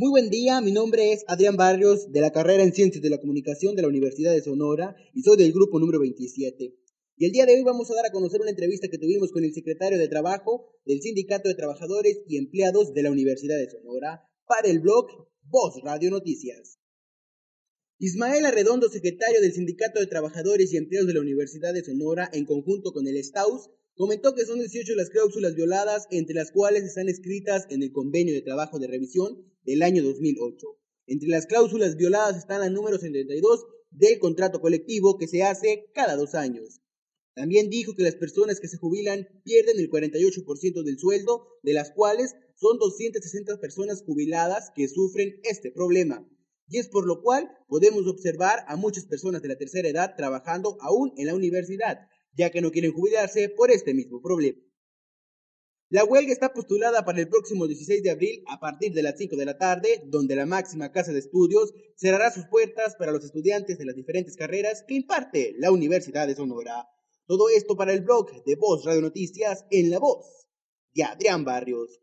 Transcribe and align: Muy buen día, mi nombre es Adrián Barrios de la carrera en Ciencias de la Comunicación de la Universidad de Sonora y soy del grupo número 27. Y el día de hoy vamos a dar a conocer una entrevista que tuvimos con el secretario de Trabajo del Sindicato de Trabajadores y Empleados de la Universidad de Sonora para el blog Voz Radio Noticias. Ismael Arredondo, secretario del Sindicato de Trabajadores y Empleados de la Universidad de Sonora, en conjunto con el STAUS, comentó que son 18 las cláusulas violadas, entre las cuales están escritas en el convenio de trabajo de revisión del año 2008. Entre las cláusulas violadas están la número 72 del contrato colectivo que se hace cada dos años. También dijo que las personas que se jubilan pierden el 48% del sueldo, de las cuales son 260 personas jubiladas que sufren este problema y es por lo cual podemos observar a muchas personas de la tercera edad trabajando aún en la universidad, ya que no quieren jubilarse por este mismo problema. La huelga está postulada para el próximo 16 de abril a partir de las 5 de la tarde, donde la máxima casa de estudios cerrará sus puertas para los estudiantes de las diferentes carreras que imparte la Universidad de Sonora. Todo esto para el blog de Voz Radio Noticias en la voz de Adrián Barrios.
Muy 0.00 0.08
buen 0.08 0.30
día, 0.30 0.62
mi 0.62 0.72
nombre 0.72 1.12
es 1.12 1.24
Adrián 1.26 1.56
Barrios 1.56 2.10
de 2.10 2.22
la 2.22 2.32
carrera 2.32 2.62
en 2.62 2.72
Ciencias 2.72 3.02
de 3.02 3.10
la 3.10 3.20
Comunicación 3.20 3.76
de 3.76 3.82
la 3.82 3.88
Universidad 3.88 4.32
de 4.32 4.40
Sonora 4.40 4.96
y 5.12 5.20
soy 5.20 5.36
del 5.36 5.52
grupo 5.52 5.78
número 5.78 6.00
27. 6.00 6.74
Y 7.18 7.24
el 7.26 7.32
día 7.32 7.44
de 7.44 7.52
hoy 7.52 7.62
vamos 7.64 7.90
a 7.90 7.94
dar 7.96 8.06
a 8.06 8.10
conocer 8.10 8.40
una 8.40 8.48
entrevista 8.48 8.88
que 8.88 8.96
tuvimos 8.96 9.30
con 9.30 9.44
el 9.44 9.52
secretario 9.52 9.98
de 9.98 10.08
Trabajo 10.08 10.72
del 10.86 11.02
Sindicato 11.02 11.50
de 11.50 11.54
Trabajadores 11.54 12.22
y 12.26 12.38
Empleados 12.38 12.94
de 12.94 13.02
la 13.02 13.10
Universidad 13.10 13.58
de 13.58 13.68
Sonora 13.68 14.26
para 14.46 14.70
el 14.70 14.78
blog 14.78 15.28
Voz 15.42 15.74
Radio 15.84 16.10
Noticias. 16.10 16.78
Ismael 17.98 18.46
Arredondo, 18.46 18.88
secretario 18.88 19.42
del 19.42 19.52
Sindicato 19.52 20.00
de 20.00 20.06
Trabajadores 20.06 20.72
y 20.72 20.78
Empleados 20.78 21.08
de 21.08 21.14
la 21.14 21.20
Universidad 21.20 21.74
de 21.74 21.84
Sonora, 21.84 22.30
en 22.32 22.46
conjunto 22.46 22.94
con 22.94 23.06
el 23.06 23.22
STAUS, 23.22 23.68
comentó 23.94 24.34
que 24.34 24.44
son 24.44 24.58
18 24.58 24.94
las 24.94 25.10
cláusulas 25.10 25.54
violadas, 25.54 26.06
entre 26.10 26.34
las 26.34 26.50
cuales 26.50 26.84
están 26.84 27.08
escritas 27.08 27.66
en 27.70 27.82
el 27.82 27.92
convenio 27.92 28.34
de 28.34 28.42
trabajo 28.42 28.78
de 28.78 28.86
revisión 28.86 29.44
del 29.64 29.82
año 29.82 30.02
2008. 30.02 30.66
Entre 31.06 31.28
las 31.28 31.46
cláusulas 31.46 31.96
violadas 31.96 32.36
están 32.36 32.60
la 32.60 32.70
número 32.70 32.98
72 32.98 33.66
del 33.90 34.18
contrato 34.18 34.60
colectivo 34.60 35.18
que 35.18 35.28
se 35.28 35.42
hace 35.42 35.90
cada 35.94 36.16
dos 36.16 36.34
años. 36.34 36.80
También 37.34 37.70
dijo 37.70 37.94
que 37.94 38.02
las 38.02 38.16
personas 38.16 38.60
que 38.60 38.68
se 38.68 38.76
jubilan 38.76 39.28
pierden 39.44 39.78
el 39.78 39.90
48% 39.90 40.82
del 40.82 40.98
sueldo, 40.98 41.46
de 41.62 41.72
las 41.72 41.90
cuales 41.90 42.34
son 42.56 42.78
260 42.78 43.58
personas 43.60 44.02
jubiladas 44.02 44.70
que 44.74 44.88
sufren 44.88 45.40
este 45.44 45.70
problema 45.70 46.26
y 46.70 46.78
es 46.78 46.88
por 46.88 47.06
lo 47.06 47.20
cual 47.20 47.50
podemos 47.66 48.06
observar 48.06 48.60
a 48.68 48.76
muchas 48.76 49.04
personas 49.04 49.42
de 49.42 49.48
la 49.48 49.58
tercera 49.58 49.88
edad 49.88 50.14
trabajando 50.16 50.78
aún 50.80 51.12
en 51.16 51.26
la 51.26 51.34
universidad, 51.34 51.98
ya 52.32 52.50
que 52.50 52.60
no 52.60 52.70
quieren 52.70 52.92
jubilarse 52.92 53.48
por 53.48 53.70
este 53.70 53.94
mismo 53.94 54.20
problema. 54.20 54.58
La 55.92 56.04
huelga 56.04 56.32
está 56.32 56.52
postulada 56.52 57.04
para 57.04 57.18
el 57.18 57.28
próximo 57.28 57.66
16 57.66 58.04
de 58.04 58.10
abril 58.10 58.44
a 58.46 58.60
partir 58.60 58.92
de 58.92 59.02
las 59.02 59.18
5 59.18 59.34
de 59.34 59.44
la 59.44 59.58
tarde, 59.58 60.04
donde 60.06 60.36
la 60.36 60.46
máxima 60.46 60.92
casa 60.92 61.12
de 61.12 61.18
estudios 61.18 61.74
cerrará 61.96 62.30
sus 62.30 62.46
puertas 62.46 62.94
para 62.96 63.10
los 63.10 63.24
estudiantes 63.24 63.76
de 63.76 63.84
las 63.84 63.96
diferentes 63.96 64.36
carreras 64.36 64.84
que 64.86 64.94
imparte 64.94 65.54
la 65.58 65.72
Universidad 65.72 66.28
de 66.28 66.36
Sonora. 66.36 66.88
Todo 67.26 67.48
esto 67.48 67.76
para 67.76 67.92
el 67.92 68.02
blog 68.02 68.44
de 68.44 68.54
Voz 68.54 68.84
Radio 68.84 69.00
Noticias 69.00 69.64
en 69.72 69.90
la 69.90 69.98
voz 69.98 70.46
de 70.94 71.02
Adrián 71.02 71.44
Barrios. 71.44 72.00